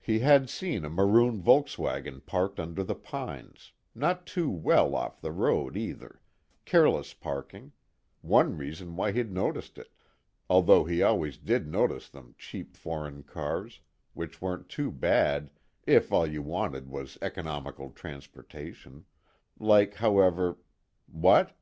He 0.00 0.20
had 0.20 0.48
seen 0.48 0.84
a 0.84 0.88
maroon 0.88 1.42
Volkswagen 1.42 2.20
parked 2.24 2.60
under 2.60 2.84
the 2.84 2.94
pines, 2.94 3.72
not 3.96 4.24
too 4.24 4.48
well 4.48 4.94
off 4.94 5.20
the 5.20 5.32
road 5.32 5.76
either, 5.76 6.20
careless 6.64 7.12
parking, 7.14 7.72
one 8.20 8.56
reason 8.56 8.94
why 8.94 9.10
he'd 9.10 9.32
noticed 9.32 9.76
it, 9.76 9.90
although 10.48 10.84
he 10.84 11.02
always 11.02 11.36
did 11.36 11.66
notice 11.66 12.08
them 12.08 12.36
cheap 12.38 12.76
foreign 12.76 13.24
cars, 13.24 13.80
which 14.14 14.40
weren't 14.40 14.68
too 14.68 14.92
bad 14.92 15.50
if 15.84 16.12
all 16.12 16.28
you 16.28 16.42
wanted 16.42 16.88
was 16.88 17.18
economical 17.20 17.90
transportation, 17.90 19.04
like, 19.58 19.94
however 19.94 20.58
what? 21.08 21.56